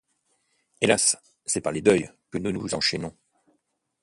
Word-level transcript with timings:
Hélas! 0.81 1.15
c’est 1.45 1.61
par 1.61 1.71
les 1.71 1.83
deuils 1.83 2.09
que 2.31 2.39
nous 2.39 2.51
nous 2.51 2.73
enchaînons. 2.73 3.15